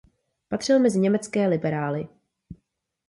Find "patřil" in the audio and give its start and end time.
0.47-0.79